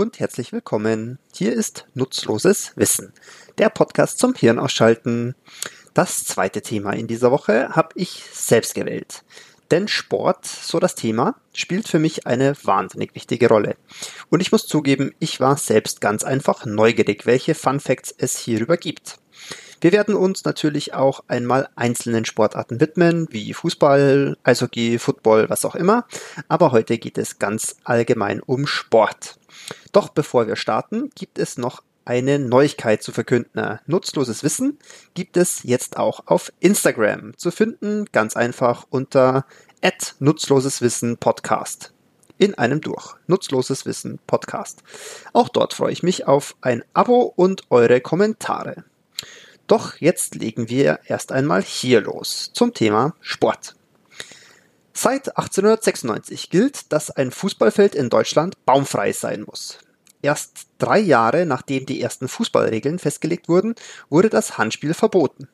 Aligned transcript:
Und 0.00 0.18
herzlich 0.18 0.50
willkommen. 0.50 1.18
Hier 1.34 1.52
ist 1.52 1.84
Nutzloses 1.92 2.72
Wissen, 2.74 3.12
der 3.58 3.68
Podcast 3.68 4.18
zum 4.18 4.34
Hirn 4.34 4.58
ausschalten. 4.58 5.34
Das 5.92 6.24
zweite 6.24 6.62
Thema 6.62 6.92
in 6.92 7.06
dieser 7.06 7.30
Woche 7.30 7.76
habe 7.76 7.90
ich 7.96 8.24
selbst 8.32 8.74
gewählt. 8.74 9.24
Denn 9.70 9.88
Sport, 9.88 10.46
so 10.46 10.78
das 10.78 10.94
Thema, 10.94 11.36
spielt 11.52 11.86
für 11.86 11.98
mich 11.98 12.26
eine 12.26 12.54
wahnsinnig 12.64 13.14
wichtige 13.14 13.48
Rolle. 13.48 13.76
Und 14.30 14.40
ich 14.40 14.52
muss 14.52 14.66
zugeben, 14.66 15.12
ich 15.18 15.38
war 15.38 15.58
selbst 15.58 16.00
ganz 16.00 16.24
einfach 16.24 16.64
neugierig, 16.64 17.26
welche 17.26 17.54
Fun 17.54 17.78
Facts 17.78 18.14
es 18.16 18.38
hierüber 18.38 18.78
gibt. 18.78 19.18
Wir 19.82 19.92
werden 19.92 20.14
uns 20.14 20.44
natürlich 20.44 20.94
auch 20.94 21.24
einmal 21.28 21.68
einzelnen 21.74 22.26
Sportarten 22.26 22.80
widmen, 22.80 23.28
wie 23.30 23.54
Fußball, 23.54 24.36
Eishockey, 24.44 24.98
Football, 24.98 25.48
was 25.50 25.66
auch 25.66 25.74
immer. 25.74 26.06
Aber 26.48 26.72
heute 26.72 26.98
geht 26.98 27.16
es 27.16 27.38
ganz 27.38 27.76
allgemein 27.84 28.40
um 28.40 28.66
Sport. 28.66 29.39
Doch 29.92 30.08
bevor 30.08 30.46
wir 30.46 30.56
starten, 30.56 31.10
gibt 31.14 31.38
es 31.38 31.58
noch 31.58 31.82
eine 32.04 32.38
Neuigkeit 32.38 33.02
zu 33.02 33.12
verkünden. 33.12 33.78
Nutzloses 33.86 34.42
Wissen 34.42 34.78
gibt 35.14 35.36
es 35.36 35.62
jetzt 35.62 35.96
auch 35.96 36.26
auf 36.26 36.52
Instagram 36.60 37.36
zu 37.36 37.50
finden, 37.50 38.06
ganz 38.12 38.36
einfach 38.36 38.86
unter 38.90 39.46
nutzloses 40.18 40.82
Wissen 40.82 41.16
Podcast. 41.18 41.92
In 42.38 42.54
einem 42.56 42.80
durch. 42.80 43.14
Nutzloses 43.26 43.84
Wissen 43.86 44.18
Podcast. 44.26 44.82
Auch 45.32 45.48
dort 45.48 45.74
freue 45.74 45.92
ich 45.92 46.02
mich 46.02 46.26
auf 46.26 46.56
ein 46.62 46.82
Abo 46.94 47.32
und 47.36 47.64
eure 47.70 48.00
Kommentare. 48.00 48.84
Doch 49.66 49.96
jetzt 50.00 50.34
legen 50.34 50.68
wir 50.68 51.00
erst 51.06 51.32
einmal 51.32 51.62
hier 51.62 52.00
los 52.00 52.50
zum 52.52 52.74
Thema 52.74 53.14
Sport. 53.20 53.74
Seit 55.02 55.34
1896 55.38 56.50
gilt, 56.50 56.92
dass 56.92 57.10
ein 57.10 57.30
Fußballfeld 57.30 57.94
in 57.94 58.10
Deutschland 58.10 58.62
baumfrei 58.66 59.14
sein 59.14 59.44
muss. 59.46 59.78
Erst 60.20 60.66
drei 60.76 60.98
Jahre 60.98 61.46
nachdem 61.46 61.86
die 61.86 62.02
ersten 62.02 62.28
Fußballregeln 62.28 62.98
festgelegt 62.98 63.48
wurden, 63.48 63.76
wurde 64.10 64.28
das 64.28 64.58
Handspiel 64.58 64.92
verboten. 64.92 65.48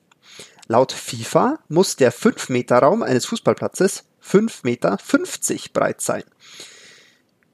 Laut 0.66 0.90
FIFA 0.90 1.60
muss 1.68 1.94
der 1.94 2.12
5-Meter-Raum 2.12 3.04
eines 3.04 3.26
Fußballplatzes 3.26 4.02
5,50 4.20 4.64
Meter 4.64 4.98
breit 5.72 6.00
sein. 6.00 6.24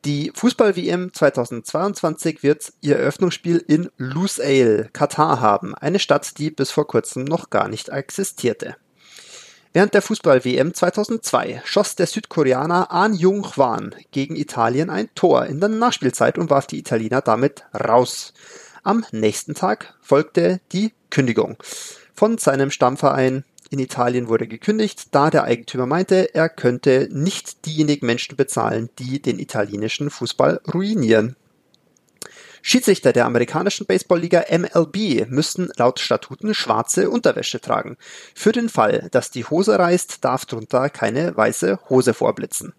Die 0.07 0.33
Fußball-WM 0.35 1.13
2022 1.13 2.43
wird 2.43 2.73
ihr 2.81 2.97
Eröffnungsspiel 2.97 3.63
in 3.69 3.91
Lusail, 3.99 4.89
Katar 4.95 5.43
haben, 5.43 5.75
eine 5.75 5.99
Stadt, 5.99 6.39
die 6.39 6.51
bis 6.51 6.71
vor 6.71 6.87
kurzem 6.87 7.25
noch 7.25 7.51
gar 7.51 7.69
nicht 7.69 7.91
existierte. 7.91 8.77
Während 9.75 9.95
der 9.95 10.03
Fußball-WM 10.03 10.75
2002 10.75 11.63
schoss 11.65 11.97
der 11.97 12.07
Südkoreaner 12.07 12.91
An 12.91 13.15
Jung-hwan 13.15 13.95
gegen 14.11 14.37
Italien 14.37 14.91
ein 14.91 15.09
Tor 15.15 15.47
in 15.47 15.61
der 15.61 15.71
Nachspielzeit 15.71 16.37
und 16.37 16.51
warf 16.51 16.67
die 16.67 16.79
Italiener 16.79 17.23
damit 17.23 17.65
raus. 17.75 18.35
Am 18.83 19.07
nächsten 19.13 19.55
Tag 19.55 19.95
folgte 20.03 20.61
die 20.73 20.93
Kündigung 21.09 21.57
von 22.13 22.37
seinem 22.37 22.71
Stammverein 22.71 23.45
in 23.71 23.79
Italien 23.79 24.29
wurde 24.29 24.47
gekündigt, 24.47 25.09
da 25.13 25.31
der 25.31 25.45
Eigentümer 25.45 25.87
meinte, 25.87 26.35
er 26.35 26.51
könnte 26.51 27.09
nicht 27.11 27.65
diejenigen 27.65 28.05
Menschen 28.05 28.37
bezahlen, 28.37 28.91
die 28.99 29.23
den 29.23 29.39
italienischen 29.39 30.11
Fußball 30.11 30.61
ruinieren. 30.75 31.37
Schiedsrichter 32.63 33.13
der 33.13 33.27
amerikanischen 33.27 33.87
Baseballliga 33.87 34.45
MLB 34.51 35.29
müssten 35.29 35.69
laut 35.77 35.99
Statuten 35.99 36.55
schwarze 36.55 37.11
Unterwäsche 37.11 37.61
tragen. 37.61 37.97
Für 38.35 38.53
den 38.53 38.69
Fall, 38.69 39.09
dass 39.11 39.33
die 39.33 39.45
Hose 39.45 39.79
reißt, 39.79 40.25
darf 40.25 40.47
drunter 40.47 40.89
keine 40.89 41.37
weiße 41.37 41.81
Hose 41.91 42.15
vorblitzen. 42.15 42.73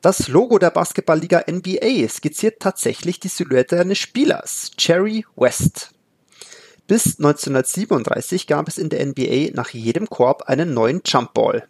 Das 0.00 0.28
Logo 0.28 0.58
der 0.58 0.70
Basketballliga 0.70 1.44
NBA 1.48 2.08
skizziert 2.08 2.60
tatsächlich 2.60 3.20
die 3.20 3.28
Silhouette 3.28 3.80
eines 3.80 3.98
Spielers, 3.98 4.72
Cherry 4.76 5.24
West. 5.36 5.90
Bis 6.88 7.18
1937 7.18 8.46
gab 8.46 8.66
es 8.66 8.78
in 8.78 8.88
der 8.88 9.04
NBA 9.04 9.50
nach 9.54 9.70
jedem 9.70 10.08
Korb 10.08 10.44
einen 10.48 10.74
neuen 10.74 11.02
Jumpball. 11.04 11.68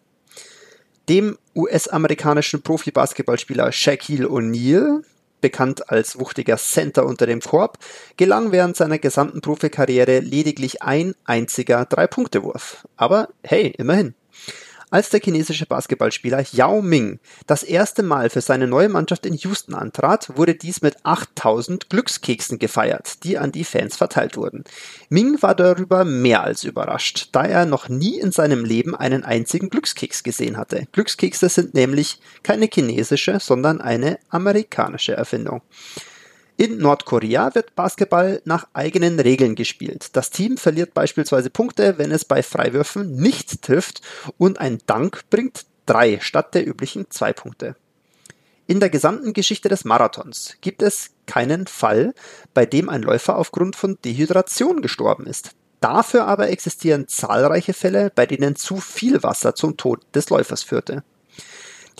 Dem 1.08 1.38
US-amerikanischen 1.54 2.62
Profi-Basketballspieler 2.62 3.72
Shaquille 3.72 4.28
O'Neal, 4.28 5.02
bekannt 5.40 5.90
als 5.90 6.18
wuchtiger 6.18 6.56
Center 6.56 7.06
unter 7.06 7.26
dem 7.26 7.40
Korb, 7.40 7.78
gelang 8.16 8.52
während 8.52 8.76
seiner 8.76 8.98
gesamten 8.98 9.40
Profikarriere 9.40 10.20
lediglich 10.20 10.82
ein 10.82 11.14
einziger 11.24 11.84
Drei-Punkte-Wurf. 11.84 12.86
Aber 12.96 13.28
hey, 13.42 13.74
immerhin. 13.78 14.14
Als 14.90 15.10
der 15.10 15.20
chinesische 15.20 15.66
Basketballspieler 15.66 16.44
Yao 16.52 16.80
Ming 16.80 17.20
das 17.46 17.62
erste 17.62 18.02
Mal 18.02 18.30
für 18.30 18.40
seine 18.40 18.66
neue 18.66 18.88
Mannschaft 18.88 19.26
in 19.26 19.34
Houston 19.34 19.74
antrat, 19.74 20.34
wurde 20.36 20.54
dies 20.54 20.80
mit 20.80 20.96
8000 21.04 21.90
Glückskeksen 21.90 22.58
gefeiert, 22.58 23.22
die 23.22 23.36
an 23.36 23.52
die 23.52 23.64
Fans 23.64 23.96
verteilt 23.96 24.38
wurden. 24.38 24.64
Ming 25.10 25.42
war 25.42 25.54
darüber 25.54 26.06
mehr 26.06 26.42
als 26.42 26.64
überrascht, 26.64 27.28
da 27.32 27.44
er 27.44 27.66
noch 27.66 27.90
nie 27.90 28.18
in 28.18 28.32
seinem 28.32 28.64
Leben 28.64 28.94
einen 28.94 29.24
einzigen 29.24 29.68
Glückskeks 29.68 30.22
gesehen 30.22 30.56
hatte. 30.56 30.86
Glückskekse 30.92 31.50
sind 31.50 31.74
nämlich 31.74 32.18
keine 32.42 32.68
chinesische, 32.72 33.40
sondern 33.40 33.82
eine 33.82 34.18
amerikanische 34.30 35.12
Erfindung. 35.12 35.60
In 36.60 36.78
Nordkorea 36.78 37.54
wird 37.54 37.76
Basketball 37.76 38.42
nach 38.44 38.66
eigenen 38.72 39.20
Regeln 39.20 39.54
gespielt. 39.54 40.16
Das 40.16 40.30
Team 40.30 40.56
verliert 40.56 40.92
beispielsweise 40.92 41.50
Punkte, 41.50 41.98
wenn 41.98 42.10
es 42.10 42.24
bei 42.24 42.42
Freiwürfen 42.42 43.14
nicht 43.14 43.62
trifft 43.62 44.02
und 44.38 44.58
ein 44.58 44.78
Dank 44.86 45.22
bringt 45.30 45.66
drei 45.86 46.18
statt 46.20 46.56
der 46.56 46.66
üblichen 46.66 47.06
zwei 47.10 47.32
Punkte. 47.32 47.76
In 48.66 48.80
der 48.80 48.90
gesamten 48.90 49.34
Geschichte 49.34 49.68
des 49.68 49.84
Marathons 49.84 50.56
gibt 50.60 50.82
es 50.82 51.10
keinen 51.26 51.68
Fall, 51.68 52.12
bei 52.54 52.66
dem 52.66 52.88
ein 52.88 53.02
Läufer 53.02 53.36
aufgrund 53.36 53.76
von 53.76 53.96
Dehydration 54.04 54.82
gestorben 54.82 55.26
ist. 55.26 55.52
Dafür 55.78 56.26
aber 56.26 56.50
existieren 56.50 57.06
zahlreiche 57.06 57.72
Fälle, 57.72 58.10
bei 58.12 58.26
denen 58.26 58.56
zu 58.56 58.78
viel 58.78 59.22
Wasser 59.22 59.54
zum 59.54 59.76
Tod 59.76 60.00
des 60.12 60.28
Läufers 60.28 60.64
führte. 60.64 61.04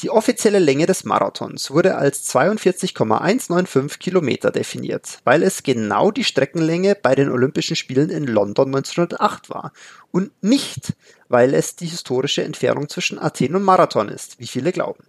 Die 0.01 0.11
offizielle 0.11 0.61
Länge 0.61 0.87
des 0.87 1.03
Marathons 1.03 1.73
wurde 1.73 1.97
als 1.97 2.23
42,195 2.23 3.99
Kilometer 3.99 4.53
definiert, 4.53 5.19
weil 5.25 5.43
es 5.43 5.65
genau 5.65 6.13
die 6.13 6.23
Streckenlänge 6.23 6.95
bei 6.95 7.17
den 7.17 7.31
Olympischen 7.31 7.75
Spielen 7.75 8.09
in 8.09 8.29
London 8.29 8.69
1908 8.69 9.51
war 9.51 9.73
und 10.13 10.31
nicht, 10.41 10.95
weil 11.29 11.53
es 11.53 11.75
die 11.75 11.87
historische 11.87 12.45
Entfernung 12.45 12.89
zwischen 12.89 13.19
Athen 13.19 13.57
und 13.57 13.65
Marathon 13.65 14.09
ist, 14.09 14.39
wie 14.39 14.47
viele 14.47 14.71
glauben. 14.71 15.03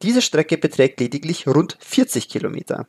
Diese 0.00 0.22
Strecke 0.22 0.56
beträgt 0.56 1.00
lediglich 1.00 1.46
rund 1.46 1.76
40 1.80 2.30
Kilometer. 2.30 2.86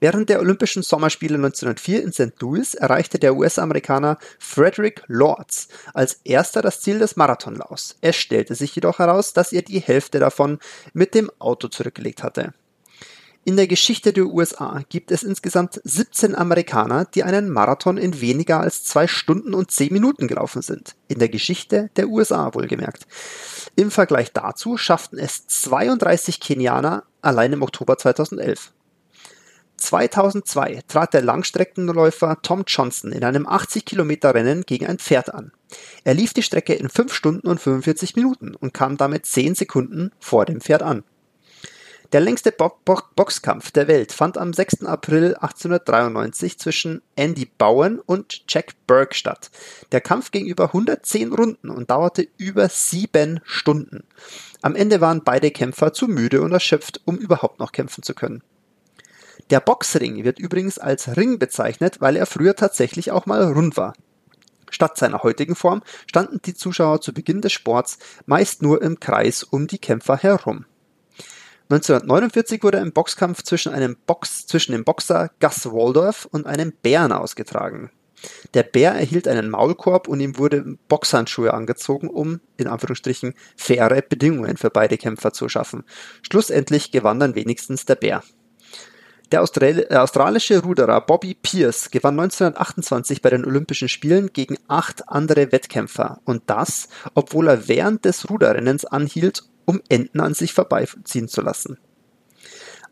Während 0.00 0.30
der 0.30 0.40
Olympischen 0.40 0.82
Sommerspiele 0.82 1.34
1904 1.34 2.02
in 2.02 2.12
St. 2.12 2.40
Louis 2.40 2.72
erreichte 2.74 3.18
der 3.18 3.36
US-Amerikaner 3.36 4.16
Frederick 4.38 5.02
Lords 5.08 5.68
als 5.92 6.20
erster 6.24 6.62
das 6.62 6.80
Ziel 6.80 6.98
des 6.98 7.16
Marathonlaufs. 7.16 7.96
Es 8.00 8.16
stellte 8.16 8.54
sich 8.54 8.74
jedoch 8.74 8.98
heraus, 8.98 9.34
dass 9.34 9.52
er 9.52 9.60
die 9.60 9.80
Hälfte 9.80 10.18
davon 10.18 10.58
mit 10.94 11.14
dem 11.14 11.30
Auto 11.38 11.68
zurückgelegt 11.68 12.22
hatte. 12.22 12.54
In 13.44 13.56
der 13.56 13.66
Geschichte 13.66 14.12
der 14.12 14.26
USA 14.26 14.82
gibt 14.88 15.10
es 15.10 15.22
insgesamt 15.22 15.80
17 15.84 16.34
Amerikaner, 16.34 17.04
die 17.06 17.22
einen 17.22 17.50
Marathon 17.50 17.98
in 17.98 18.20
weniger 18.22 18.60
als 18.60 18.84
zwei 18.84 19.06
Stunden 19.06 19.54
und 19.54 19.70
zehn 19.70 19.92
Minuten 19.92 20.28
gelaufen 20.28 20.62
sind. 20.62 20.94
In 21.08 21.18
der 21.18 21.28
Geschichte 21.28 21.90
der 21.96 22.08
USA 22.08 22.54
wohlgemerkt. 22.54 23.06
Im 23.76 23.90
Vergleich 23.90 24.32
dazu 24.32 24.76
schafften 24.76 25.18
es 25.18 25.46
32 25.46 26.40
Kenianer 26.40 27.04
allein 27.22 27.52
im 27.52 27.62
Oktober 27.62 27.96
2011. 27.98 28.72
2002 29.80 30.82
trat 30.86 31.14
der 31.14 31.22
Langstreckenläufer 31.22 32.40
Tom 32.42 32.64
Johnson 32.66 33.12
in 33.12 33.24
einem 33.24 33.46
80-Kilometer-Rennen 33.46 34.62
gegen 34.62 34.86
ein 34.86 34.98
Pferd 34.98 35.34
an. 35.34 35.52
Er 36.04 36.14
lief 36.14 36.34
die 36.34 36.42
Strecke 36.42 36.74
in 36.74 36.88
5 36.88 37.12
Stunden 37.12 37.48
und 37.48 37.60
45 37.60 38.16
Minuten 38.16 38.54
und 38.54 38.74
kam 38.74 38.96
damit 38.96 39.26
10 39.26 39.54
Sekunden 39.54 40.12
vor 40.20 40.44
dem 40.44 40.60
Pferd 40.60 40.82
an. 40.82 41.04
Der 42.12 42.20
längste 42.20 42.50
Bo 42.50 42.72
Bo 42.84 42.98
Boxkampf 43.14 43.70
der 43.70 43.86
Welt 43.86 44.10
fand 44.10 44.36
am 44.36 44.52
6. 44.52 44.84
April 44.84 45.36
1893 45.36 46.58
zwischen 46.58 47.02
Andy 47.14 47.46
Bowen 47.46 48.00
und 48.00 48.42
Jack 48.48 48.72
Burke 48.88 49.14
statt. 49.14 49.52
Der 49.92 50.00
Kampf 50.00 50.32
ging 50.32 50.46
über 50.46 50.64
110 50.64 51.32
Runden 51.32 51.70
und 51.70 51.88
dauerte 51.90 52.26
über 52.36 52.68
sieben 52.68 53.40
Stunden. 53.44 54.02
Am 54.60 54.74
Ende 54.74 55.00
waren 55.00 55.22
beide 55.22 55.52
Kämpfer 55.52 55.92
zu 55.92 56.08
müde 56.08 56.42
und 56.42 56.50
erschöpft, 56.50 57.00
um 57.04 57.16
überhaupt 57.16 57.60
noch 57.60 57.70
kämpfen 57.70 58.02
zu 58.02 58.12
können. 58.12 58.42
Der 59.48 59.60
Boxring 59.60 60.24
wird 60.24 60.38
übrigens 60.38 60.78
als 60.78 61.16
Ring 61.16 61.38
bezeichnet, 61.38 62.00
weil 62.00 62.16
er 62.16 62.26
früher 62.26 62.54
tatsächlich 62.56 63.10
auch 63.10 63.26
mal 63.26 63.42
rund 63.52 63.76
war. 63.76 63.94
Statt 64.70 64.96
seiner 64.96 65.22
heutigen 65.22 65.56
Form 65.56 65.82
standen 66.06 66.40
die 66.44 66.54
Zuschauer 66.54 67.00
zu 67.00 67.12
Beginn 67.12 67.40
des 67.40 67.52
Sports 67.52 67.98
meist 68.26 68.62
nur 68.62 68.82
im 68.82 69.00
Kreis 69.00 69.42
um 69.42 69.66
die 69.66 69.78
Kämpfer 69.78 70.16
herum. 70.16 70.64
1949 71.70 72.64
wurde 72.64 72.80
ein 72.80 72.92
Boxkampf 72.92 73.42
zwischen, 73.42 73.72
einem 73.72 73.96
Box, 74.06 74.46
zwischen 74.46 74.72
dem 74.72 74.84
Boxer 74.84 75.30
Gus 75.40 75.66
Waldorf 75.66 76.26
und 76.30 76.46
einem 76.46 76.72
Bären 76.82 77.12
ausgetragen. 77.12 77.90
Der 78.54 78.64
Bär 78.64 78.92
erhielt 78.92 79.28
einen 79.28 79.50
Maulkorb 79.50 80.08
und 80.08 80.20
ihm 80.20 80.36
wurde 80.36 80.76
Boxhandschuhe 80.88 81.54
angezogen, 81.54 82.08
um, 82.08 82.40
in 82.56 82.66
Anführungsstrichen, 82.66 83.34
faire 83.56 84.02
Bedingungen 84.02 84.56
für 84.56 84.70
beide 84.70 84.98
Kämpfer 84.98 85.32
zu 85.32 85.48
schaffen. 85.48 85.84
Schlussendlich 86.22 86.90
gewann 86.90 87.20
dann 87.20 87.34
wenigstens 87.34 87.86
der 87.86 87.94
Bär. 87.94 88.22
Der 89.32 89.42
äh, 89.42 89.96
australische 89.96 90.60
Ruderer 90.62 91.00
Bobby 91.02 91.34
Pierce 91.34 91.90
gewann 91.90 92.18
1928 92.18 93.22
bei 93.22 93.30
den 93.30 93.44
Olympischen 93.44 93.88
Spielen 93.88 94.32
gegen 94.32 94.58
acht 94.66 95.08
andere 95.08 95.52
Wettkämpfer 95.52 96.20
und 96.24 96.42
das, 96.46 96.88
obwohl 97.14 97.48
er 97.48 97.68
während 97.68 98.04
des 98.04 98.28
Ruderrennens 98.28 98.84
anhielt, 98.84 99.44
um 99.66 99.80
Enten 99.88 100.20
an 100.20 100.34
sich 100.34 100.52
vorbeiziehen 100.52 101.28
zu 101.28 101.42
lassen. 101.42 101.78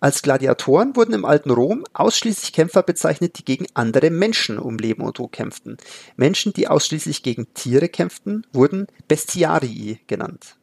Als 0.01 0.23
Gladiatoren 0.23 0.95
wurden 0.95 1.13
im 1.13 1.25
alten 1.25 1.51
Rom 1.51 1.85
ausschließlich 1.93 2.53
Kämpfer 2.53 2.85
bezeichnet, 2.85 3.39
die 3.39 3.45
gegen 3.45 3.67
andere 3.75 4.11
Menschen 4.11 4.61
um 4.61 4.79
Leben 4.79 5.03
und 5.03 5.17
Tod 5.17 5.33
kämpften. 5.33 5.77
Menschen, 6.17 6.53
die 6.53 6.69
ausschließlich 6.69 7.25
gegen 7.25 7.53
Tiere 7.55 7.89
kämpften, 7.89 8.47
wurden 8.53 8.87
Bestiarii 9.09 9.99
genannt. 10.07 10.58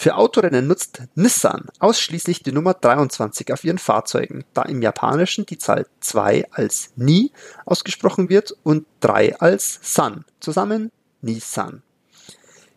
Für 0.00 0.14
Autorennen 0.14 0.68
nutzt 0.68 1.02
Nissan 1.16 1.66
ausschließlich 1.80 2.44
die 2.44 2.52
Nummer 2.52 2.72
23 2.72 3.52
auf 3.52 3.64
ihren 3.64 3.78
Fahrzeugen, 3.78 4.44
da 4.54 4.62
im 4.62 4.80
Japanischen 4.80 5.44
die 5.44 5.58
Zahl 5.58 5.86
2 5.98 6.52
als 6.52 6.90
Ni 6.94 7.32
ausgesprochen 7.66 8.28
wird 8.28 8.54
und 8.62 8.86
3 9.00 9.40
als 9.40 9.80
San, 9.82 10.24
zusammen 10.38 10.92
Nissan. 11.20 11.82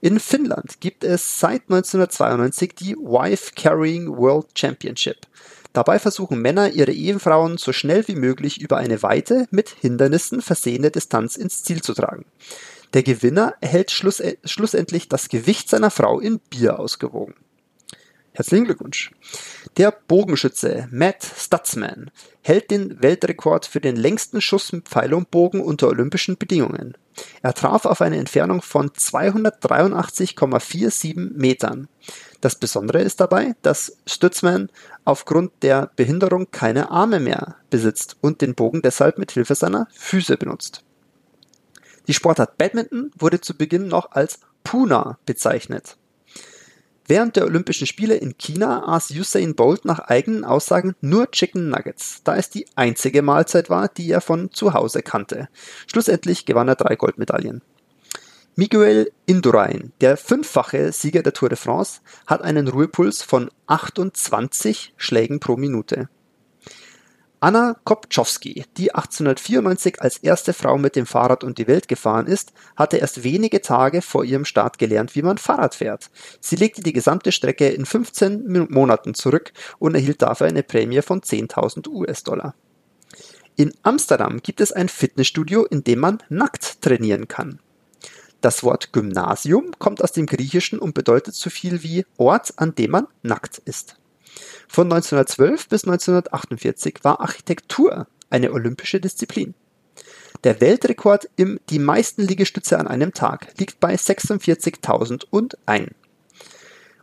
In 0.01 0.19
Finnland 0.19 0.81
gibt 0.81 1.03
es 1.03 1.39
seit 1.39 1.61
1992 1.69 2.73
die 2.73 2.95
Wife 2.95 3.51
Carrying 3.55 4.07
World 4.17 4.47
Championship. 4.57 5.27
Dabei 5.73 5.99
versuchen 5.99 6.41
Männer 6.41 6.69
ihre 6.69 6.91
Ehefrauen 6.91 7.59
so 7.59 7.71
schnell 7.71 8.07
wie 8.07 8.15
möglich 8.15 8.59
über 8.59 8.77
eine 8.77 9.03
weite, 9.03 9.45
mit 9.51 9.69
Hindernissen 9.69 10.41
versehene 10.41 10.89
Distanz 10.89 11.35
ins 11.35 11.61
Ziel 11.61 11.83
zu 11.83 11.93
tragen. 11.93 12.25
Der 12.93 13.03
Gewinner 13.03 13.53
erhält 13.61 13.91
schluss 13.91 14.21
schlussendlich 14.43 15.07
das 15.07 15.29
Gewicht 15.29 15.69
seiner 15.69 15.91
Frau 15.91 16.19
in 16.19 16.39
Bier 16.39 16.79
ausgewogen. 16.79 17.35
Herzlichen 18.33 18.65
Glückwunsch. 18.65 19.11
Der 19.75 19.91
Bogenschütze 19.91 20.87
Matt 20.89 21.29
Stutzman 21.37 22.11
hält 22.41 22.71
den 22.71 23.01
Weltrekord 23.01 23.65
für 23.65 23.81
den 23.81 23.97
längsten 23.97 24.39
Schuss 24.41 24.71
mit 24.71 24.87
Pfeil 24.87 25.13
und 25.13 25.31
Bogen 25.31 25.59
unter 25.61 25.89
olympischen 25.89 26.37
Bedingungen. 26.37 26.97
Er 27.41 27.53
traf 27.53 27.85
auf 27.85 27.99
eine 28.01 28.15
Entfernung 28.17 28.61
von 28.61 28.89
283,47 28.89 31.37
Metern. 31.37 31.89
Das 32.39 32.55
Besondere 32.55 33.01
ist 33.01 33.19
dabei, 33.19 33.53
dass 33.63 33.97
Stutzman 34.05 34.69
aufgrund 35.03 35.51
der 35.61 35.91
Behinderung 35.97 36.49
keine 36.51 36.89
Arme 36.89 37.19
mehr 37.19 37.57
besitzt 37.69 38.15
und 38.21 38.39
den 38.41 38.55
Bogen 38.55 38.81
deshalb 38.81 39.17
mit 39.17 39.31
Hilfe 39.31 39.55
seiner 39.55 39.89
Füße 39.91 40.37
benutzt. 40.37 40.85
Die 42.11 42.15
Sportart 42.15 42.57
Badminton 42.57 43.09
wurde 43.17 43.39
zu 43.39 43.55
Beginn 43.55 43.87
noch 43.87 44.11
als 44.11 44.41
Puna 44.65 45.17
bezeichnet. 45.25 45.95
Während 47.07 47.37
der 47.37 47.45
Olympischen 47.45 47.87
Spiele 47.87 48.15
in 48.15 48.37
China 48.37 48.85
aß 48.85 49.11
Usain 49.11 49.55
Bolt 49.55 49.85
nach 49.85 49.99
eigenen 49.99 50.43
Aussagen 50.43 50.93
nur 50.99 51.31
Chicken 51.31 51.69
Nuggets, 51.69 52.21
da 52.25 52.35
es 52.35 52.49
die 52.49 52.65
einzige 52.75 53.21
Mahlzeit 53.21 53.69
war, 53.69 53.87
die 53.87 54.11
er 54.11 54.19
von 54.19 54.51
zu 54.51 54.73
Hause 54.73 55.03
kannte. 55.03 55.47
Schlussendlich 55.87 56.45
gewann 56.45 56.67
er 56.67 56.75
drei 56.75 56.97
Goldmedaillen. 56.97 57.61
Miguel 58.57 59.13
Indurain, 59.25 59.93
der 60.01 60.17
fünffache 60.17 60.91
Sieger 60.91 61.23
der 61.23 61.31
Tour 61.31 61.47
de 61.47 61.57
France, 61.57 62.01
hat 62.27 62.41
einen 62.41 62.67
Ruhepuls 62.67 63.21
von 63.21 63.49
28 63.67 64.95
Schlägen 64.97 65.39
pro 65.39 65.55
Minute. 65.55 66.09
Anna 67.43 67.75
Kopczowski, 67.85 68.65
die 68.77 68.93
1894 68.93 69.99
als 69.99 70.17
erste 70.17 70.53
Frau 70.53 70.77
mit 70.77 70.95
dem 70.95 71.07
Fahrrad 71.07 71.43
um 71.43 71.55
die 71.55 71.65
Welt 71.65 71.87
gefahren 71.87 72.27
ist, 72.27 72.53
hatte 72.75 72.97
erst 72.97 73.23
wenige 73.23 73.61
Tage 73.61 74.03
vor 74.03 74.23
ihrem 74.23 74.45
Start 74.45 74.77
gelernt, 74.77 75.15
wie 75.15 75.23
man 75.23 75.39
Fahrrad 75.39 75.73
fährt. 75.73 76.11
Sie 76.39 76.55
legte 76.55 76.83
die 76.83 76.93
gesamte 76.93 77.31
Strecke 77.31 77.69
in 77.69 77.87
15 77.87 78.67
Monaten 78.69 79.15
zurück 79.15 79.53
und 79.79 79.95
erhielt 79.95 80.21
dafür 80.21 80.45
eine 80.45 80.61
Prämie 80.61 81.01
von 81.01 81.21
10.000 81.21 81.87
US-Dollar. 81.87 82.53
In 83.55 83.73
Amsterdam 83.81 84.43
gibt 84.43 84.61
es 84.61 84.71
ein 84.71 84.87
Fitnessstudio, 84.87 85.65
in 85.65 85.83
dem 85.83 85.97
man 85.97 86.21
nackt 86.29 86.83
trainieren 86.83 87.27
kann. 87.27 87.59
Das 88.41 88.61
Wort 88.61 88.93
Gymnasium 88.93 89.71
kommt 89.79 90.03
aus 90.03 90.11
dem 90.11 90.27
Griechischen 90.27 90.77
und 90.77 90.93
bedeutet 90.93 91.33
so 91.33 91.49
viel 91.49 91.81
wie 91.81 92.05
Ort, 92.17 92.53
an 92.57 92.75
dem 92.75 92.91
man 92.91 93.07
nackt 93.23 93.57
ist. 93.65 93.95
Von 94.67 94.91
1912 94.91 95.67
bis 95.67 95.83
1948 95.83 96.99
war 97.03 97.19
Architektur 97.21 98.07
eine 98.29 98.51
olympische 98.51 98.99
Disziplin. 98.99 99.53
Der 100.43 100.59
Weltrekord 100.59 101.29
im 101.35 101.59
die 101.69 101.79
meisten 101.79 102.23
Liegestütze 102.23 102.79
an 102.79 102.87
einem 102.87 103.13
Tag 103.13 103.53
liegt 103.57 103.79
bei 103.79 103.93
46.001. 103.93 105.91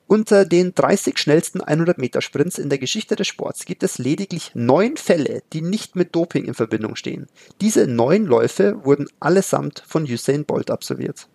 Unter 0.08 0.46
den 0.46 0.74
30 0.74 1.18
schnellsten 1.18 1.60
100 1.60 1.98
Meter 1.98 2.22
Sprints 2.22 2.58
in 2.58 2.70
der 2.70 2.78
Geschichte 2.78 3.14
des 3.14 3.26
Sports 3.26 3.66
gibt 3.66 3.82
es 3.82 3.98
lediglich 3.98 4.52
neun 4.54 4.96
Fälle, 4.96 5.42
die 5.52 5.60
nicht 5.60 5.96
mit 5.96 6.14
Doping 6.14 6.46
in 6.46 6.54
Verbindung 6.54 6.96
stehen. 6.96 7.26
Diese 7.60 7.86
neun 7.86 8.24
Läufe 8.24 8.82
wurden 8.84 9.08
allesamt 9.20 9.84
von 9.86 10.04
Usain 10.04 10.46
Bolt 10.46 10.70
absolviert. 10.70 11.28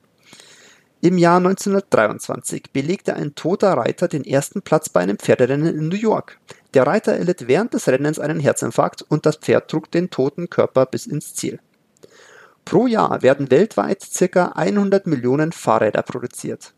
Im 1.04 1.18
Jahr 1.18 1.36
1923 1.36 2.72
belegte 2.72 3.14
ein 3.18 3.36
toter 3.36 3.74
Reiter 3.74 4.08
den 4.08 4.24
ersten 4.24 4.62
Platz 4.62 4.88
bei 4.88 5.02
einem 5.02 5.18
Pferderennen 5.18 5.78
in 5.78 5.90
New 5.90 5.98
York. 5.98 6.40
Der 6.74 6.88
Reiter 6.88 7.12
erlitt 7.12 7.50
während 7.50 7.74
des 7.74 7.90
Rennens 7.90 8.20
einen 8.20 8.40
Herzinfarkt 8.40 9.02
und 9.02 9.26
das 9.26 9.36
Pferd 9.36 9.70
trug 9.70 9.92
den 9.92 10.12
toten 10.12 10.50
Körper 10.50 10.86
bis 10.86 11.06
ins 11.06 11.36
Ziel. 11.36 11.60
Pro 12.64 12.88
Jahr 12.88 13.22
werden 13.22 13.52
weltweit 13.52 14.08
ca. 14.32 14.54
100 14.56 15.06
Millionen 15.06 15.52
Fahrräder 15.52 16.04
produziert. 16.04 16.74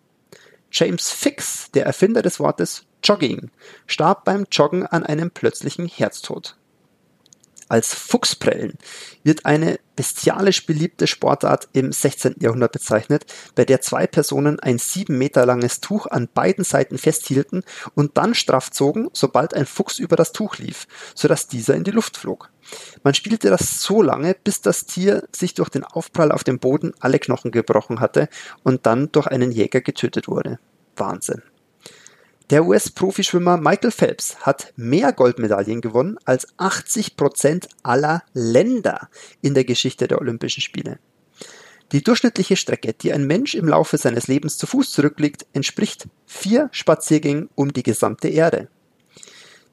James 0.71 1.11
Fix, 1.11 1.69
der 1.75 1.85
Erfinder 1.85 2.23
des 2.23 2.39
Wortes 2.39 2.87
Jogging, 3.03 3.51
starb 3.85 4.25
beim 4.25 4.47
Joggen 4.51 4.87
an 4.87 5.05
einem 5.05 5.29
plötzlichen 5.29 5.85
Herztod 5.85 6.55
als 7.67 7.93
Fuchsprellen 7.93 8.77
wird 9.23 9.45
eine 9.45 9.79
bestialisch 9.95 10.65
beliebte 10.65 11.07
Sportart 11.07 11.69
im 11.73 11.91
16. 11.91 12.35
Jahrhundert 12.39 12.73
bezeichnet, 12.73 13.25
bei 13.55 13.65
der 13.65 13.81
zwei 13.81 14.07
Personen 14.07 14.59
ein 14.59 14.77
sieben 14.77 15.17
Meter 15.17 15.45
langes 15.45 15.81
Tuch 15.81 16.05
an 16.07 16.27
beiden 16.33 16.63
Seiten 16.63 16.97
festhielten 16.97 17.63
und 17.95 18.17
dann 18.17 18.35
straff 18.35 18.71
zogen, 18.71 19.09
sobald 19.13 19.53
ein 19.53 19.65
Fuchs 19.65 19.99
über 19.99 20.15
das 20.15 20.31
Tuch 20.31 20.57
lief, 20.57 20.87
sodass 21.15 21.47
dieser 21.47 21.75
in 21.75 21.83
die 21.83 21.91
Luft 21.91 22.17
flog. 22.17 22.51
Man 23.03 23.13
spielte 23.13 23.49
das 23.49 23.81
so 23.81 24.01
lange, 24.01 24.35
bis 24.43 24.61
das 24.61 24.85
Tier 24.85 25.27
sich 25.31 25.53
durch 25.53 25.69
den 25.69 25.83
Aufprall 25.83 26.31
auf 26.31 26.43
dem 26.43 26.59
Boden 26.59 26.93
alle 26.99 27.19
Knochen 27.19 27.51
gebrochen 27.51 27.99
hatte 27.99 28.27
und 28.63 28.85
dann 28.85 29.11
durch 29.11 29.27
einen 29.27 29.51
Jäger 29.51 29.81
getötet 29.81 30.27
wurde. 30.27 30.59
Wahnsinn. 30.95 31.41
Der 32.51 32.63
US-Profischwimmer 32.63 33.57
Michael 33.57 33.89
Phelps 33.89 34.37
hat 34.41 34.71
mehr 34.75 35.11
Goldmedaillen 35.13 35.81
gewonnen 35.81 36.19
als 36.25 36.47
80 36.57 37.17
Prozent 37.17 37.67
aller 37.81 38.21
Länder 38.33 39.09
in 39.41 39.55
der 39.55 39.63
Geschichte 39.63 40.07
der 40.07 40.21
Olympischen 40.21 40.61
Spiele. 40.61 40.99
Die 41.91 42.03
durchschnittliche 42.03 42.55
Strecke, 42.55 42.93
die 42.93 43.11
ein 43.11 43.25
Mensch 43.25 43.55
im 43.55 43.67
Laufe 43.67 43.97
seines 43.97 44.27
Lebens 44.27 44.59
zu 44.59 44.67
Fuß 44.67 44.91
zurücklegt, 44.91 45.47
entspricht 45.53 46.07
vier 46.27 46.69
Spaziergängen 46.71 47.49
um 47.55 47.73
die 47.73 47.83
gesamte 47.83 48.27
Erde. 48.27 48.67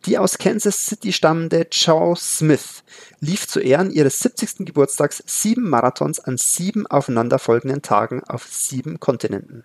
Die 0.06 0.16
aus 0.16 0.38
Kansas 0.38 0.86
City 0.86 1.12
stammende 1.12 1.66
Chow 1.66 2.18
Smith 2.18 2.84
lief 3.20 3.46
zu 3.46 3.60
Ehren 3.60 3.90
ihres 3.90 4.18
70. 4.20 4.64
Geburtstags 4.64 5.22
sieben 5.26 5.68
Marathons 5.68 6.20
an 6.20 6.38
sieben 6.38 6.86
aufeinanderfolgenden 6.86 7.82
Tagen 7.82 8.24
auf 8.24 8.46
sieben 8.46 8.98
Kontinenten. 8.98 9.64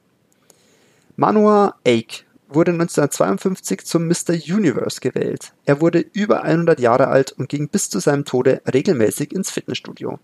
Manoa 1.15 1.75
Ake 1.87 2.26
wurde 2.49 2.71
1952 2.71 3.85
zum 3.85 4.07
Mr. 4.07 4.33
Universe 4.33 4.99
gewählt. 4.99 5.53
Er 5.65 5.81
wurde 5.81 5.99
über 5.99 6.43
100 6.43 6.79
Jahre 6.79 7.07
alt 7.07 7.31
und 7.33 7.49
ging 7.49 7.69
bis 7.69 7.89
zu 7.89 7.99
seinem 7.99 8.25
Tode 8.25 8.61
regelmäßig 8.71 9.31
ins 9.33 9.51
Fitnessstudio. 9.51 10.19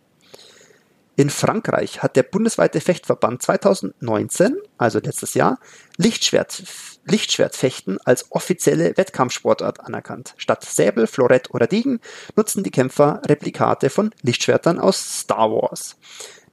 In 1.16 1.30
Frankreich 1.30 2.02
hat 2.02 2.16
der 2.16 2.24
bundesweite 2.24 2.82
Fechtverband 2.82 3.44
2019, 3.44 4.58
also 4.80 4.98
letztes 4.98 5.36
Jahr, 5.36 5.60
Lichtschwert, 5.98 6.64
Lichtschwertfechten 7.06 8.00
als 8.04 8.32
offizielle 8.32 8.98
Wettkampfsportart 8.98 9.82
anerkannt. 9.82 10.34
Statt 10.38 10.66
Säbel, 10.66 11.06
Florett 11.06 11.54
oder 11.54 11.68
Degen 11.68 12.00
nutzen 12.36 12.64
die 12.64 12.72
Kämpfer 12.72 13.22
Replikate 13.28 13.92
von 13.92 14.10
Lichtschwertern 14.24 14.80
aus 14.80 15.20
Star 15.20 15.52
Wars. 15.52 15.98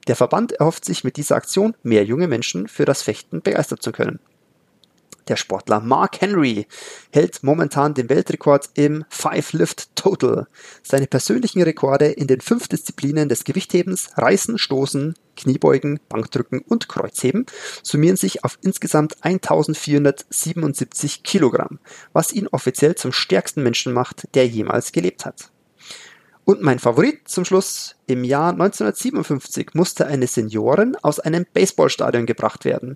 Der 0.07 0.15
Verband 0.15 0.51
erhofft 0.51 0.85
sich 0.85 1.03
mit 1.03 1.17
dieser 1.17 1.37
Aktion, 1.37 1.75
mehr 1.81 2.03
junge 2.05 2.27
Menschen 2.27 2.67
für 2.67 2.85
das 2.85 3.01
Fechten 3.01 3.41
begeistern 3.41 3.79
zu 3.79 3.91
können. 3.91 4.19
Der 5.27 5.35
Sportler 5.35 5.79
Mark 5.79 6.21
Henry 6.21 6.67
hält 7.11 7.43
momentan 7.43 7.93
den 7.93 8.09
Weltrekord 8.09 8.69
im 8.73 9.05
Five 9.09 9.53
Lift 9.53 9.95
Total. 9.95 10.47
Seine 10.83 11.07
persönlichen 11.07 11.61
Rekorde 11.61 12.07
in 12.07 12.27
den 12.27 12.41
fünf 12.41 12.67
Disziplinen 12.67 13.29
des 13.29 13.43
Gewichthebens, 13.43 14.09
Reißen, 14.17 14.57
Stoßen, 14.57 15.15
Kniebeugen, 15.37 15.99
Bankdrücken 16.09 16.59
und 16.59 16.89
Kreuzheben 16.89 17.45
summieren 17.83 18.17
sich 18.17 18.43
auf 18.43 18.57
insgesamt 18.61 19.23
1477 19.23 21.23
Kilogramm, 21.23 21.79
was 22.13 22.33
ihn 22.33 22.47
offiziell 22.47 22.95
zum 22.95 23.11
stärksten 23.11 23.63
Menschen 23.63 23.93
macht, 23.93 24.27
der 24.35 24.47
jemals 24.47 24.91
gelebt 24.91 25.25
hat. 25.25 25.51
Und 26.43 26.61
mein 26.61 26.79
Favorit 26.79 27.27
zum 27.27 27.45
Schluss. 27.45 27.95
Im 28.07 28.23
Jahr 28.23 28.51
1957 28.51 29.69
musste 29.73 30.07
eine 30.07 30.27
Seniorin 30.27 30.97
aus 31.01 31.19
einem 31.19 31.45
Baseballstadion 31.53 32.25
gebracht 32.25 32.65
werden 32.65 32.95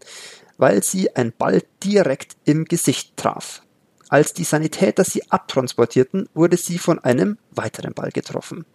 weil 0.57 0.83
sie 0.83 1.15
ein 1.15 1.33
Ball 1.37 1.63
direkt 1.83 2.35
im 2.45 2.65
Gesicht 2.65 3.17
traf. 3.17 3.61
Als 4.09 4.33
die 4.33 4.43
Sanitäter 4.43 5.03
sie 5.03 5.29
abtransportierten, 5.31 6.29
wurde 6.33 6.57
sie 6.57 6.77
von 6.77 6.99
einem 6.99 7.37
weiteren 7.51 7.93
Ball 7.93 8.11
getroffen. 8.11 8.65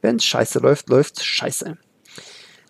Wenn's 0.00 0.24
scheiße 0.24 0.58
läuft, 0.60 0.88
läuft's 0.88 1.24
scheiße. 1.24 1.76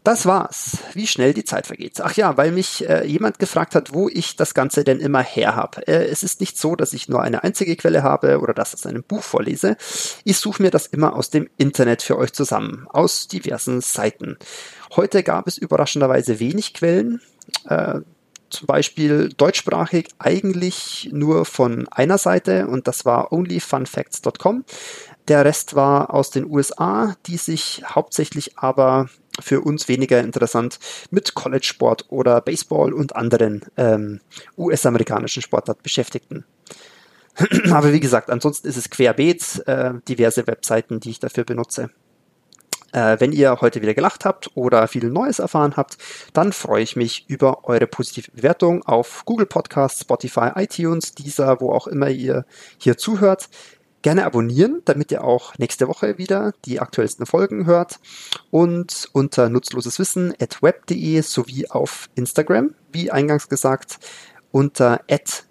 Das 0.05 0.27
war's. 0.27 0.79
Wie 0.95 1.07
schnell 1.07 1.35
die 1.35 1.45
Zeit 1.45 1.67
vergeht. 1.67 2.01
Ach 2.01 2.15
ja, 2.15 2.37
weil 2.37 2.51
mich 2.51 2.89
äh, 2.89 3.05
jemand 3.05 3.39
gefragt 3.39 3.75
hat, 3.75 3.93
wo 3.93 4.09
ich 4.09 4.37
das 4.37 4.55
Ganze 4.55 4.83
denn 4.85 5.01
immer 5.01 5.23
her 5.23 5.55
habe. 5.55 5.87
Äh, 5.87 6.07
es 6.07 6.23
ist 6.23 6.41
nicht 6.41 6.57
so, 6.57 6.77
dass 6.77 6.95
ich 6.95 7.09
nur 7.09 7.21
eine 7.21 7.45
einzige 7.45 7.77
Quelle 7.77 8.03
habe 8.03 8.39
oder 8.41 8.55
dass 8.55 8.71
ich 8.71 8.81
aus 8.81 8.87
einem 8.87 9.03
Buch 9.03 9.23
vorlese. 9.23 9.77
Ich 10.25 10.39
suche 10.39 10.63
mir 10.63 10.71
das 10.71 10.87
immer 10.87 11.15
aus 11.15 11.31
dem 11.31 11.51
Internet 11.59 12.03
für 12.03 12.17
euch 12.17 12.33
zusammen, 12.33 12.87
aus 12.89 13.29
diversen 13.29 13.81
Seiten. 13.81 14.39
Heute 14.97 15.23
gab 15.23 15.47
es 15.47 15.59
überraschenderweise 15.59 16.41
wenig 16.41 16.75
Quellen. 16.75 17.21
Äh, 17.67 18.01
zum 18.51 18.67
Beispiel 18.67 19.31
deutschsprachig 19.37 20.09
eigentlich 20.19 21.11
nur 21.13 21.45
von 21.45 21.89
einer 21.89 22.19
Seite 22.19 22.67
und 22.67 22.89
das 22.89 23.05
war 23.05 23.33
onlyfunfacts.com. 23.33 24.65
Der 25.29 25.45
Rest 25.45 25.75
war 25.75 26.15
aus 26.15 26.31
den 26.31 26.47
USA, 26.51 27.15
die 27.27 27.37
sich 27.37 27.83
hauptsächlich 27.87 28.59
aber 28.59 29.09
für 29.41 29.61
uns 29.61 29.89
weniger 29.89 30.21
interessant 30.21 30.79
mit 31.11 31.35
College-Sport 31.35 32.07
oder 32.09 32.41
Baseball 32.41 32.93
und 32.93 33.15
anderen 33.15 33.63
ähm, 33.77 34.21
US-amerikanischen 34.57 35.43
Sportarten 35.43 35.83
beschäftigten. 35.83 36.45
Aber 37.71 37.93
wie 37.93 38.01
gesagt, 38.01 38.31
ansonsten 38.31 38.67
ist 38.67 38.77
es 38.77 38.91
querbeet, 38.91 39.63
äh, 39.67 39.93
diverse 40.09 40.47
Webseiten, 40.47 40.99
die 40.99 41.11
ich 41.11 41.21
dafür 41.21 41.45
benutze. 41.45 41.91
Äh, 42.93 43.21
wenn 43.21 43.33
ihr 43.33 43.61
heute 43.61 43.83
wieder 43.83 43.95
gelacht 43.95 44.25
habt 44.25 44.51
oder 44.55 44.89
viel 44.89 45.11
Neues 45.11 45.39
erfahren 45.39 45.75
habt, 45.77 45.99
dann 46.33 46.53
freue 46.53 46.83
ich 46.83 46.97
mich 46.97 47.29
über 47.29 47.65
eure 47.69 47.87
positive 47.87 48.31
Bewertung 48.31 48.83
auf 48.85 49.25
Google 49.25 49.47
Podcasts, 49.47 50.01
Spotify, 50.01 50.51
iTunes, 50.55 51.13
dieser, 51.13 51.61
wo 51.61 51.73
auch 51.73 51.87
immer 51.87 52.09
ihr 52.09 52.45
hier 52.79 52.97
zuhört 52.97 53.49
gerne 54.03 54.25
abonnieren, 54.25 54.83
damit 54.85 55.11
ihr 55.11 55.25
auch 55.25 55.59
nächste 55.59 55.89
Woche 55.89 56.19
wieder 56.19 56.53
die 56.65 56.81
aktuellsten 56.81 57.27
Folgen 57.27 57.67
hört. 57.67 57.99
Und 58.51 59.09
unter 59.13 59.49
nutzloses 59.49 59.99
Wissen 59.99 60.33
at 60.41 60.63
web.de 60.63 61.21
sowie 61.23 61.69
auf 61.69 62.09
Instagram, 62.15 62.75
wie 62.93 63.11
eingangs 63.11 63.49
gesagt, 63.49 63.99
unter 64.51 65.01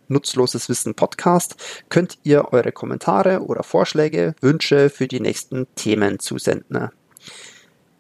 nutzloses 0.08 0.70
Wissen 0.70 0.96
Podcast 0.96 1.56
könnt 1.90 2.18
ihr 2.24 2.52
eure 2.52 2.72
Kommentare 2.72 3.42
oder 3.42 3.64
Vorschläge, 3.64 4.36
Wünsche 4.42 4.90
für 4.90 5.08
die 5.08 5.20
nächsten 5.20 5.68
Themen 5.76 6.20
zusenden. 6.20 6.90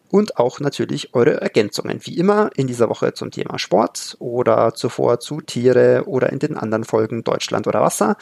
Und 0.09 0.37
auch 0.37 0.61
natürlich 0.61 1.13
eure 1.13 1.41
Ergänzungen, 1.41 1.99
wie 2.03 2.17
immer 2.17 2.49
in 2.55 2.67
dieser 2.67 2.89
Woche 2.89 3.13
zum 3.13 3.29
Thema 3.29 3.59
Sport 3.59 4.15
oder 4.19 4.73
zuvor 4.73 5.19
zu 5.19 5.41
Tiere 5.41 6.03
oder 6.05 6.31
in 6.31 6.39
den 6.39 6.55
anderen 6.55 6.85
Folgen 6.85 7.25
Deutschland 7.25 7.67
oder 7.67 7.81
Wasser 7.81 8.15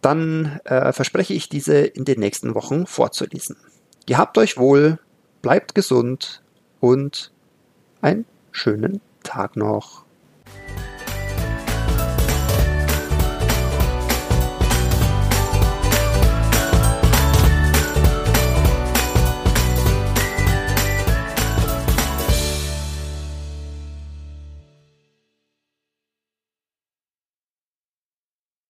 dann 0.00 0.60
äh, 0.64 0.92
verspreche 0.92 1.34
ich 1.34 1.48
diese 1.48 1.78
in 1.78 2.04
den 2.04 2.20
nächsten 2.20 2.54
Wochen 2.54 2.86
vorzulesen. 2.86 3.56
Gehabt 4.06 4.38
euch 4.38 4.56
wohl, 4.56 4.98
bleibt 5.42 5.74
gesund 5.74 6.42
und 6.80 7.32
einen 8.00 8.24
schönen 8.50 9.00
Tag 9.22 9.56
noch. 9.56 10.04